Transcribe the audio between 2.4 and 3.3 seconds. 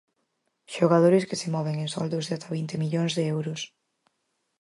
vinte millóns de